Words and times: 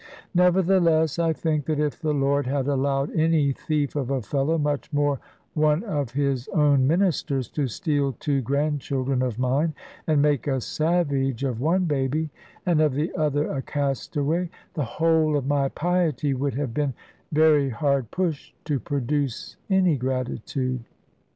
Nevertheless, 0.33 1.19
I 1.19 1.31
think 1.31 1.65
that 1.67 1.79
if 1.79 2.01
the 2.01 2.11
Lord 2.11 2.47
had 2.47 2.65
allowed 2.67 3.11
any 3.15 3.51
thief 3.51 3.95
of 3.95 4.09
a 4.09 4.19
fellow 4.23 4.57
(much 4.57 4.91
more 4.91 5.19
one 5.53 5.83
of 5.83 6.13
His 6.13 6.47
own 6.47 6.87
ministers) 6.87 7.47
to 7.49 7.67
steal 7.67 8.13
two 8.13 8.41
grandchildren 8.41 9.21
of 9.21 9.37
mine, 9.37 9.75
and 10.07 10.19
make 10.19 10.47
a 10.47 10.59
savage 10.59 11.43
of 11.43 11.61
one 11.61 11.85
baby, 11.85 12.31
and 12.65 12.81
of 12.81 12.95
the 12.95 13.13
other 13.15 13.45
a 13.51 13.61
castaway, 13.61 14.49
the 14.73 14.85
whole 14.85 15.37
of 15.37 15.45
my 15.45 15.69
piety 15.69 16.33
would 16.33 16.55
have 16.55 16.73
been 16.73 16.95
very 17.31 17.69
hard 17.69 18.09
pushed 18.09 18.55
to 18.65 18.79
produce 18.79 19.55
any 19.69 19.97
gratitude. 19.97 20.83